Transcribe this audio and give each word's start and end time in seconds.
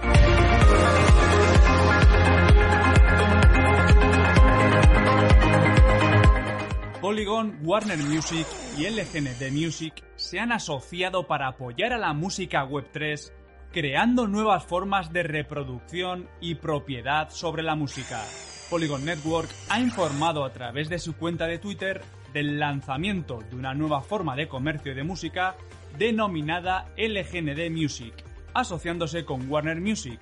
Polygon, 6.99 7.57
Warner 7.63 7.99
Music 7.99 8.45
y 8.77 8.89
LGND 8.89 9.51
Music 9.51 10.03
se 10.15 10.39
han 10.39 10.51
asociado 10.51 11.27
para 11.27 11.47
apoyar 11.47 11.93
a 11.93 11.97
la 11.97 12.13
música 12.13 12.65
Web3 12.65 13.31
creando 13.71 14.27
nuevas 14.27 14.63
formas 14.63 15.11
de 15.11 15.23
reproducción 15.23 16.29
y 16.39 16.55
propiedad 16.55 17.30
sobre 17.30 17.63
la 17.63 17.75
música. 17.75 18.21
Polygon 18.69 19.05
Network 19.05 19.49
ha 19.69 19.80
informado 19.80 20.45
a 20.45 20.53
través 20.53 20.89
de 20.89 20.99
su 20.99 21.15
cuenta 21.15 21.47
de 21.47 21.59
Twitter 21.59 22.02
del 22.33 22.59
lanzamiento 22.59 23.39
de 23.49 23.55
una 23.55 23.73
nueva 23.73 24.02
forma 24.02 24.35
de 24.35 24.47
comercio 24.47 24.95
de 24.95 25.03
música 25.03 25.55
denominada 25.97 26.91
LGND 26.97 27.69
Music, 27.71 28.13
asociándose 28.53 29.25
con 29.25 29.49
Warner 29.49 29.81
Music, 29.81 30.19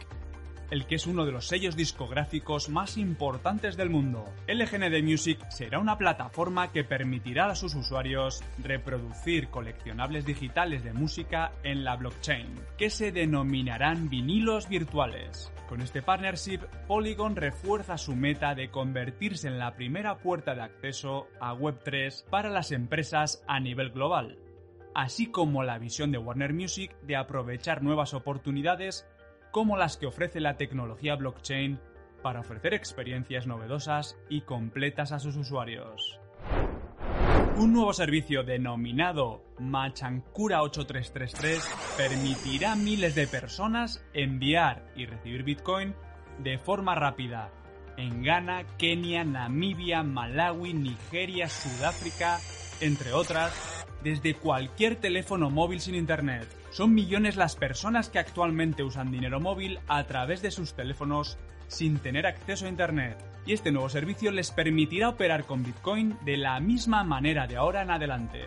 el 0.71 0.85
que 0.87 0.95
es 0.95 1.05
uno 1.05 1.25
de 1.25 1.33
los 1.33 1.47
sellos 1.47 1.75
discográficos 1.75 2.69
más 2.69 2.97
importantes 2.97 3.75
del 3.75 3.89
mundo. 3.89 4.25
LGND 4.47 5.03
Music 5.03 5.37
será 5.49 5.79
una 5.79 5.97
plataforma 5.97 6.71
que 6.71 6.85
permitirá 6.85 7.47
a 7.47 7.55
sus 7.55 7.75
usuarios 7.75 8.41
reproducir 8.57 9.49
coleccionables 9.49 10.25
digitales 10.25 10.83
de 10.83 10.93
música 10.93 11.51
en 11.63 11.83
la 11.83 11.97
blockchain, 11.97 12.55
que 12.77 12.89
se 12.89 13.11
denominarán 13.11 14.09
vinilos 14.09 14.69
virtuales. 14.69 15.51
Con 15.67 15.81
este 15.81 16.01
partnership, 16.01 16.61
Polygon 16.87 17.35
refuerza 17.35 17.97
su 17.97 18.15
meta 18.15 18.55
de 18.55 18.69
convertirse 18.69 19.49
en 19.49 19.59
la 19.59 19.75
primera 19.75 20.19
puerta 20.19 20.55
de 20.55 20.61
acceso 20.61 21.27
a 21.41 21.53
Web3 21.53 22.25
para 22.29 22.49
las 22.49 22.71
empresas 22.71 23.43
a 23.47 23.59
nivel 23.59 23.91
global 23.91 24.37
así 24.93 25.27
como 25.27 25.63
la 25.63 25.77
visión 25.77 26.11
de 26.11 26.17
Warner 26.17 26.53
Music 26.53 26.93
de 27.03 27.15
aprovechar 27.15 27.81
nuevas 27.81 28.13
oportunidades 28.13 29.07
como 29.51 29.77
las 29.77 29.97
que 29.97 30.07
ofrece 30.07 30.39
la 30.39 30.57
tecnología 30.57 31.15
blockchain 31.15 31.79
para 32.21 32.41
ofrecer 32.41 32.73
experiencias 32.73 33.47
novedosas 33.47 34.17
y 34.29 34.41
completas 34.41 35.11
a 35.11 35.19
sus 35.19 35.35
usuarios. 35.35 36.19
Un 37.57 37.73
nuevo 37.73 37.93
servicio 37.93 38.43
denominado 38.43 39.43
Machankura 39.59 40.63
8333 40.63 41.97
permitirá 41.97 42.71
a 42.71 42.75
miles 42.75 43.13
de 43.13 43.27
personas 43.27 44.03
enviar 44.13 44.91
y 44.95 45.05
recibir 45.05 45.43
Bitcoin 45.43 45.93
de 46.39 46.57
forma 46.57 46.95
rápida 46.95 47.51
en 47.97 48.23
Ghana, 48.23 48.65
Kenia, 48.77 49.23
Namibia, 49.23 50.01
Malawi, 50.01 50.73
Nigeria, 50.73 51.47
Sudáfrica, 51.47 52.39
entre 52.79 53.13
otras, 53.13 53.80
desde 54.03 54.35
cualquier 54.35 54.95
teléfono 54.95 55.49
móvil 55.49 55.81
sin 55.81 55.95
internet. 55.95 56.47
Son 56.71 56.93
millones 56.93 57.35
las 57.35 57.55
personas 57.55 58.09
que 58.09 58.19
actualmente 58.19 58.83
usan 58.83 59.11
dinero 59.11 59.39
móvil 59.39 59.79
a 59.87 60.03
través 60.05 60.41
de 60.41 60.51
sus 60.51 60.73
teléfonos 60.73 61.37
sin 61.67 61.99
tener 61.99 62.27
acceso 62.27 62.65
a 62.65 62.69
Internet. 62.69 63.17
Y 63.45 63.53
este 63.53 63.71
nuevo 63.71 63.89
servicio 63.89 64.31
les 64.31 64.51
permitirá 64.51 65.09
operar 65.09 65.45
con 65.45 65.63
Bitcoin 65.63 66.17
de 66.25 66.37
la 66.37 66.59
misma 66.59 67.03
manera 67.03 67.47
de 67.47 67.55
ahora 67.55 67.81
en 67.81 67.91
adelante. 67.91 68.45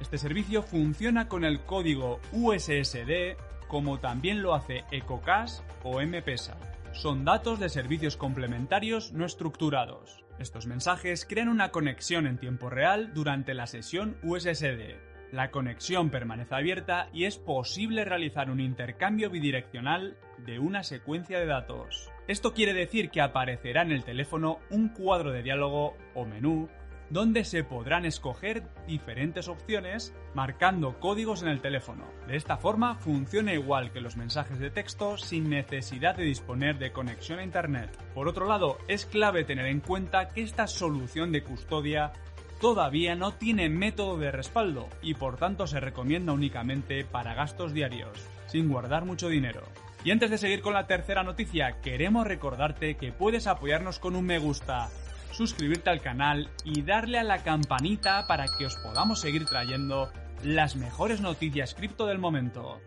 Este 0.00 0.18
servicio 0.18 0.62
funciona 0.62 1.26
con 1.26 1.44
el 1.44 1.60
código 1.60 2.20
USSD 2.32 3.36
como 3.66 3.98
también 3.98 4.42
lo 4.42 4.54
hace 4.54 4.84
EcoCash 4.90 5.60
o 5.82 6.00
M-Pesa. 6.00 6.56
Son 6.96 7.26
datos 7.26 7.60
de 7.60 7.68
servicios 7.68 8.16
complementarios 8.16 9.12
no 9.12 9.26
estructurados. 9.26 10.24
Estos 10.38 10.66
mensajes 10.66 11.26
crean 11.28 11.50
una 11.50 11.70
conexión 11.70 12.26
en 12.26 12.38
tiempo 12.38 12.70
real 12.70 13.12
durante 13.12 13.52
la 13.52 13.66
sesión 13.66 14.16
USSD. 14.22 14.96
La 15.30 15.50
conexión 15.50 16.08
permanece 16.08 16.54
abierta 16.54 17.10
y 17.12 17.24
es 17.24 17.36
posible 17.36 18.06
realizar 18.06 18.50
un 18.50 18.60
intercambio 18.60 19.28
bidireccional 19.28 20.16
de 20.38 20.58
una 20.58 20.84
secuencia 20.84 21.38
de 21.38 21.44
datos. 21.44 22.10
Esto 22.28 22.54
quiere 22.54 22.72
decir 22.72 23.10
que 23.10 23.20
aparecerá 23.20 23.82
en 23.82 23.92
el 23.92 24.02
teléfono 24.02 24.60
un 24.70 24.88
cuadro 24.88 25.32
de 25.32 25.42
diálogo 25.42 25.98
o 26.14 26.24
menú 26.24 26.70
donde 27.10 27.44
se 27.44 27.64
podrán 27.64 28.04
escoger 28.04 28.64
diferentes 28.86 29.48
opciones 29.48 30.14
marcando 30.34 30.98
códigos 30.98 31.42
en 31.42 31.48
el 31.48 31.60
teléfono. 31.60 32.04
De 32.26 32.36
esta 32.36 32.56
forma 32.56 32.96
funciona 32.96 33.52
igual 33.52 33.92
que 33.92 34.00
los 34.00 34.16
mensajes 34.16 34.58
de 34.58 34.70
texto 34.70 35.16
sin 35.16 35.48
necesidad 35.48 36.16
de 36.16 36.24
disponer 36.24 36.78
de 36.78 36.92
conexión 36.92 37.38
a 37.38 37.44
Internet. 37.44 37.96
Por 38.14 38.28
otro 38.28 38.46
lado, 38.46 38.78
es 38.88 39.06
clave 39.06 39.44
tener 39.44 39.66
en 39.66 39.80
cuenta 39.80 40.30
que 40.30 40.42
esta 40.42 40.66
solución 40.66 41.32
de 41.32 41.42
custodia 41.42 42.12
todavía 42.60 43.14
no 43.14 43.34
tiene 43.34 43.68
método 43.68 44.16
de 44.16 44.30
respaldo 44.30 44.88
y 45.02 45.14
por 45.14 45.36
tanto 45.36 45.66
se 45.66 45.80
recomienda 45.80 46.32
únicamente 46.32 47.04
para 47.04 47.34
gastos 47.34 47.72
diarios, 47.72 48.26
sin 48.46 48.68
guardar 48.68 49.04
mucho 49.04 49.28
dinero. 49.28 49.62
Y 50.04 50.10
antes 50.10 50.30
de 50.30 50.38
seguir 50.38 50.62
con 50.62 50.72
la 50.72 50.86
tercera 50.86 51.22
noticia, 51.22 51.80
queremos 51.82 52.26
recordarte 52.26 52.96
que 52.96 53.12
puedes 53.12 53.46
apoyarnos 53.46 53.98
con 53.98 54.14
un 54.14 54.24
me 54.24 54.38
gusta, 54.38 54.88
suscribirte 55.36 55.90
al 55.90 56.00
canal 56.00 56.48
y 56.64 56.82
darle 56.82 57.18
a 57.18 57.24
la 57.24 57.42
campanita 57.42 58.26
para 58.26 58.46
que 58.58 58.64
os 58.64 58.76
podamos 58.76 59.20
seguir 59.20 59.44
trayendo 59.44 60.10
las 60.42 60.76
mejores 60.76 61.20
noticias 61.20 61.74
cripto 61.74 62.06
del 62.06 62.18
momento. 62.18 62.80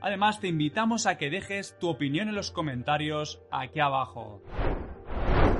Además 0.00 0.40
te 0.40 0.48
invitamos 0.48 1.06
a 1.06 1.16
que 1.16 1.30
dejes 1.30 1.78
tu 1.78 1.88
opinión 1.88 2.28
en 2.28 2.34
los 2.34 2.50
comentarios 2.50 3.40
aquí 3.52 3.78
abajo. 3.78 4.42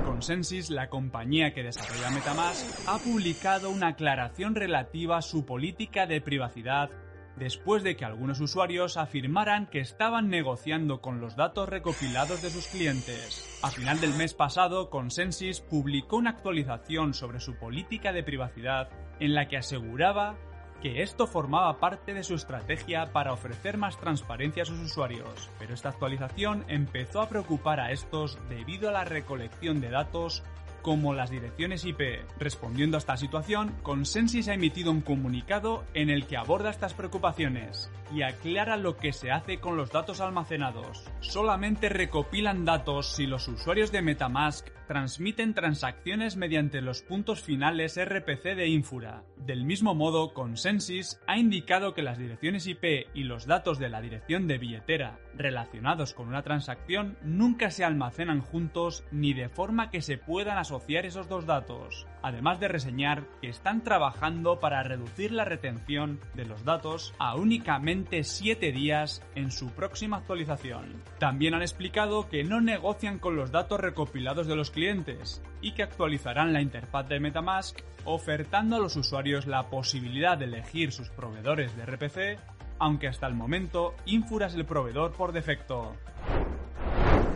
Consensus, 0.03 0.69
la 0.69 0.89
compañía 0.89 1.53
que 1.53 1.63
desarrolla 1.63 2.09
Metamask, 2.09 2.89
ha 2.89 2.97
publicado 2.97 3.69
una 3.69 3.89
aclaración 3.89 4.53
relativa 4.53 5.17
a 5.17 5.21
su 5.21 5.45
política 5.45 6.07
de 6.07 6.19
privacidad 6.19 6.91
después 7.35 7.83
de 7.83 7.95
que 7.95 8.05
algunos 8.05 8.39
usuarios 8.39 8.97
afirmaran 8.97 9.67
que 9.67 9.79
estaban 9.79 10.29
negociando 10.29 11.01
con 11.01 11.19
los 11.19 11.35
datos 11.35 11.69
recopilados 11.69 12.41
de 12.41 12.49
sus 12.49 12.67
clientes. 12.67 13.59
A 13.63 13.71
final 13.71 13.99
del 13.99 14.13
mes 14.13 14.33
pasado, 14.33 14.89
Consensus 14.89 15.61
publicó 15.61 16.17
una 16.17 16.31
actualización 16.31 17.13
sobre 17.13 17.39
su 17.39 17.55
política 17.55 18.11
de 18.13 18.23
privacidad 18.23 18.89
en 19.19 19.33
la 19.33 19.47
que 19.47 19.57
aseguraba 19.57 20.35
que 20.81 21.01
esto 21.01 21.27
formaba 21.27 21.79
parte 21.79 22.13
de 22.13 22.23
su 22.23 22.35
estrategia 22.35 23.13
para 23.13 23.31
ofrecer 23.31 23.77
más 23.77 23.97
transparencia 23.97 24.63
a 24.63 24.65
sus 24.65 24.79
usuarios, 24.79 25.49
pero 25.57 25.73
esta 25.73 25.87
actualización 25.87 26.65
empezó 26.67 27.21
a 27.21 27.29
preocupar 27.29 27.79
a 27.79 27.91
estos 27.91 28.37
debido 28.49 28.89
a 28.89 28.91
la 28.91 29.05
recolección 29.05 29.79
de 29.79 29.89
datos 29.89 30.43
como 30.83 31.15
las 31.15 31.31
direcciones 31.31 31.85
IP. 31.85 32.01
Respondiendo 32.37 32.97
a 32.97 32.99
esta 32.99 33.17
situación, 33.17 33.73
Consensus 33.81 34.47
ha 34.49 34.53
emitido 34.53 34.91
un 34.91 35.01
comunicado 35.01 35.83
en 35.95 36.11
el 36.11 36.27
que 36.27 36.37
aborda 36.37 36.69
estas 36.69 36.93
preocupaciones 36.93 37.91
y 38.13 38.21
aclara 38.21 38.77
lo 38.77 38.97
que 38.97 39.11
se 39.11 39.31
hace 39.31 39.59
con 39.59 39.75
los 39.75 39.91
datos 39.91 40.21
almacenados. 40.21 41.09
Solamente 41.21 41.89
recopilan 41.89 42.65
datos 42.65 43.15
si 43.15 43.25
los 43.25 43.47
usuarios 43.47 43.91
de 43.91 44.03
Metamask 44.03 44.67
transmiten 44.87 45.53
transacciones 45.53 46.35
mediante 46.35 46.81
los 46.81 47.01
puntos 47.01 47.41
finales 47.41 47.99
RPC 47.99 48.55
de 48.55 48.67
Infura. 48.67 49.23
Del 49.37 49.65
mismo 49.65 49.95
modo, 49.95 50.33
Consensus 50.33 51.19
ha 51.25 51.37
indicado 51.37 51.93
que 51.93 52.03
las 52.03 52.17
direcciones 52.17 52.67
IP 52.67 53.07
y 53.13 53.23
los 53.23 53.47
datos 53.47 53.79
de 53.79 53.89
la 53.89 54.01
dirección 54.01 54.47
de 54.47 54.57
billetera 54.57 55.19
relacionados 55.35 56.13
con 56.13 56.27
una 56.27 56.43
transacción 56.43 57.17
nunca 57.23 57.71
se 57.71 57.83
almacenan 57.83 58.41
juntos 58.41 59.03
ni 59.11 59.33
de 59.33 59.49
forma 59.49 59.89
que 59.89 60.01
se 60.01 60.17
puedan 60.17 60.57
esos 61.05 61.27
dos 61.27 61.45
datos, 61.45 62.07
además 62.21 62.59
de 62.59 62.67
reseñar 62.67 63.23
que 63.41 63.49
están 63.49 63.83
trabajando 63.83 64.59
para 64.59 64.83
reducir 64.83 65.31
la 65.31 65.45
retención 65.45 66.19
de 66.33 66.45
los 66.45 66.63
datos 66.63 67.13
a 67.19 67.35
únicamente 67.35 68.23
7 68.23 68.71
días 68.71 69.21
en 69.35 69.51
su 69.51 69.71
próxima 69.71 70.17
actualización. 70.17 71.01
También 71.19 71.53
han 71.53 71.61
explicado 71.61 72.29
que 72.29 72.43
no 72.43 72.61
negocian 72.61 73.19
con 73.19 73.35
los 73.35 73.51
datos 73.51 73.79
recopilados 73.79 74.47
de 74.47 74.55
los 74.55 74.71
clientes 74.71 75.41
y 75.61 75.73
que 75.73 75.83
actualizarán 75.83 76.53
la 76.53 76.61
interfaz 76.61 77.07
de 77.07 77.19
Metamask 77.19 77.79
ofertando 78.05 78.75
a 78.75 78.79
los 78.79 78.95
usuarios 78.95 79.47
la 79.47 79.69
posibilidad 79.69 80.37
de 80.37 80.45
elegir 80.45 80.91
sus 80.91 81.09
proveedores 81.09 81.75
de 81.75 81.85
RPC 81.85 82.39
aunque 82.79 83.07
hasta 83.07 83.27
el 83.27 83.33
momento 83.33 83.95
Infura 84.05 84.47
es 84.47 84.55
el 84.55 84.65
proveedor 84.65 85.13
por 85.13 85.31
defecto. 85.31 85.95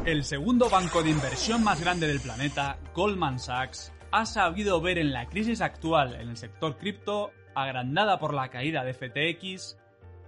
El 0.07 0.23
segundo 0.23 0.69
banco 0.69 1.03
de 1.03 1.09
inversión 1.09 1.65
más 1.65 1.81
grande 1.81 2.07
del 2.07 2.21
planeta, 2.21 2.79
Goldman 2.95 3.39
Sachs, 3.39 3.91
ha 4.09 4.25
sabido 4.25 4.79
ver 4.79 4.97
en 4.99 5.11
la 5.11 5.27
crisis 5.27 5.59
actual 5.59 6.15
en 6.15 6.29
el 6.29 6.37
sector 6.37 6.77
cripto, 6.77 7.31
agrandada 7.53 8.17
por 8.17 8.33
la 8.33 8.47
caída 8.47 8.85
de 8.85 8.93
FTX, 8.93 9.77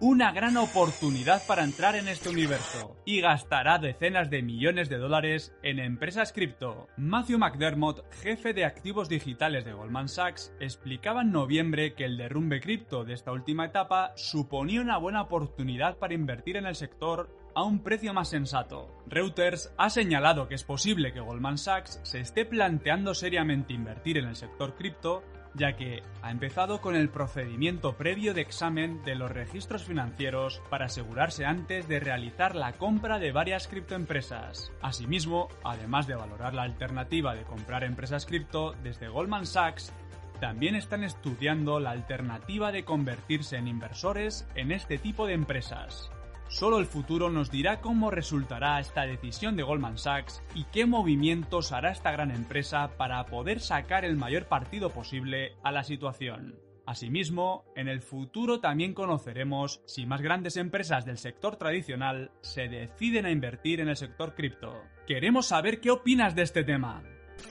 una 0.02 0.34
gran 0.34 0.58
oportunidad 0.58 1.42
para 1.48 1.64
entrar 1.64 1.96
en 1.96 2.10
este 2.10 2.28
universo 2.28 2.98
y 3.06 3.22
gastará 3.22 3.80
decenas 3.80 4.30
de 4.30 4.42
millones 4.42 4.90
de 4.90 4.98
dólares 4.98 5.54
en 5.64 5.80
empresas 5.80 6.34
cripto. 6.34 6.88
Matthew 6.98 7.38
McDermott, 7.38 8.04
jefe 8.16 8.52
de 8.52 8.66
activos 8.66 9.08
digitales 9.08 9.64
de 9.64 9.72
Goldman 9.72 10.10
Sachs, 10.10 10.54
explicaba 10.60 11.22
en 11.22 11.32
noviembre 11.32 11.94
que 11.94 12.04
el 12.04 12.18
derrumbe 12.18 12.60
cripto 12.60 13.06
de 13.06 13.14
esta 13.14 13.32
última 13.32 13.68
etapa 13.68 14.12
suponía 14.18 14.82
una 14.82 14.98
buena 14.98 15.22
oportunidad 15.22 15.98
para 15.98 16.14
invertir 16.14 16.58
en 16.58 16.66
el 16.66 16.76
sector 16.76 17.30
a 17.60 17.64
un 17.64 17.80
precio 17.80 18.14
más 18.14 18.30
sensato. 18.30 18.88
Reuters 19.08 19.74
ha 19.78 19.90
señalado 19.90 20.48
que 20.48 20.56
es 20.56 20.64
posible 20.64 21.12
que 21.12 21.20
Goldman 21.20 21.58
Sachs 21.58 22.00
se 22.04 22.22
esté 22.22 22.46
planteando 22.46 23.14
seriamente 23.14 23.74
invertir 23.74 24.18
en 24.18 24.30
el 24.30 24.38
sector 24.38 24.76
cripto 24.76 25.24
ya 25.56 25.76
que 25.76 26.04
ha 26.22 26.32
empezado 26.32 26.80
con 26.80 26.96
el 26.96 27.10
procedimiento 27.10 27.98
previo 27.98 28.34
de 28.34 28.42
examen 28.42 29.04
de 29.04 29.16
los 29.16 29.32
registros 29.32 29.84
financieros 29.84 30.62
para 30.70 30.86
asegurarse 30.86 31.44
antes 31.44 31.88
de 31.88 32.00
realizar 32.00 32.56
la 32.56 32.74
compra 32.74 33.20
de 33.20 33.32
varias 33.32 33.68
criptoempresas. 33.68 34.72
Asimismo, 34.82 35.50
además 35.64 36.08
de 36.08 36.16
valorar 36.16 36.54
la 36.54 36.64
alternativa 36.64 37.36
de 37.36 37.44
comprar 37.44 37.84
empresas 37.84 38.26
cripto 38.26 38.74
desde 38.84 39.10
Goldman 39.10 39.48
Sachs, 39.48 39.92
también 40.40 40.76
están 40.76 41.04
estudiando 41.04 41.80
la 41.80 41.92
alternativa 41.92 42.72
de 42.72 42.86
convertirse 42.86 43.58
en 43.58 43.68
inversores 43.68 44.48
en 44.56 44.72
este 44.72 44.98
tipo 44.98 45.26
de 45.26 45.34
empresas. 45.34 46.12
Solo 46.50 46.80
el 46.80 46.88
futuro 46.88 47.30
nos 47.30 47.52
dirá 47.52 47.80
cómo 47.80 48.10
resultará 48.10 48.80
esta 48.80 49.06
decisión 49.06 49.56
de 49.56 49.62
Goldman 49.62 50.00
Sachs 50.00 50.42
y 50.56 50.64
qué 50.66 50.88
movimientos 50.88 51.72
hará 51.72 51.92
esta 51.92 52.12
gran 52.12 52.32
empresa 52.32 52.98
para 52.98 53.24
poder 53.28 53.60
sacar 53.60 54.04
el 54.04 54.18
mayor 54.18 54.48
partido 54.48 54.90
posible 54.90 55.56
a 55.64 55.72
la 55.72 55.84
situación. 55.84 56.60
Asimismo, 56.88 57.66
en 57.76 57.88
el 57.88 58.02
futuro 58.02 58.62
también 58.62 58.96
conoceremos 58.96 59.84
si 59.86 60.08
más 60.08 60.22
grandes 60.24 60.58
empresas 60.58 61.06
del 61.06 61.20
sector 61.20 61.56
tradicional 61.58 62.32
se 62.42 62.68
deciden 62.68 63.28
a 63.28 63.32
invertir 63.32 63.80
en 63.80 63.90
el 63.90 63.96
sector 63.96 64.34
cripto. 64.34 64.74
Queremos 65.06 65.46
saber 65.46 65.80
qué 65.80 65.92
opinas 65.92 66.34
de 66.34 66.42
este 66.42 66.64
tema. 66.64 67.04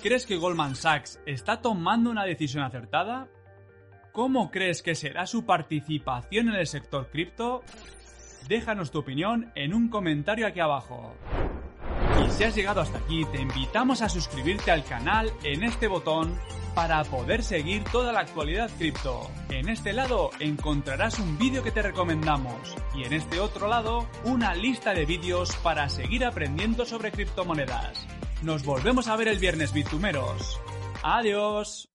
¿Crees 0.03 0.27
que 0.27 0.37
Goldman 0.37 0.75
Sachs 0.75 1.21
está 1.25 1.61
tomando 1.61 2.11
una 2.11 2.25
decisión 2.25 2.65
acertada? 2.65 3.29
¿Cómo 4.11 4.51
crees 4.51 4.83
que 4.83 4.97
será 4.97 5.25
su 5.27 5.47
participación 5.47 6.49
en 6.49 6.57
el 6.57 6.67
sector 6.67 7.09
cripto? 7.11 7.63
Déjanos 8.47 8.91
tu 8.91 9.01
opinión 9.01 9.51
en 9.55 9.75
un 9.75 9.89
comentario 9.89 10.47
aquí 10.47 10.61
abajo. 10.61 11.15
Y 12.25 12.31
si 12.31 12.45
has 12.45 12.55
llegado 12.55 12.81
hasta 12.81 12.99
aquí, 12.99 13.25
te 13.27 13.41
invitamos 13.41 14.03
a 14.03 14.09
suscribirte 14.09 14.71
al 14.71 14.85
canal 14.85 15.33
en 15.45 15.65
este 15.65 15.89
botón 15.89 16.39
para 16.75 17.03
poder 17.05 17.43
seguir 17.43 17.83
toda 17.91 18.13
la 18.13 18.21
actualidad 18.21 18.71
cripto. 18.79 19.31
En 19.51 19.69
este 19.69 19.93
lado 19.93 20.31
encontrarás 20.39 21.19
un 21.19 21.37
vídeo 21.39 21.63
que 21.63 21.73
te 21.73 21.83
recomendamos 21.83 22.77
y 22.95 23.05
en 23.05 23.13
este 23.13 23.41
otro 23.41 23.69
lado 23.69 24.07
una 24.25 24.55
lista 24.55 24.95
de 24.95 25.05
vídeos 25.05 25.57
para 25.57 25.89
seguir 25.89 26.25
aprendiendo 26.25 26.85
sobre 26.85 27.11
criptomonedas. 27.11 28.07
Nos 28.43 28.65
volvemos 28.65 29.09
a 29.09 29.17
ver 29.17 29.29
el 29.29 29.39
viernes, 29.39 29.73
bitumeros. 29.73 30.61
Adiós. 31.03 31.87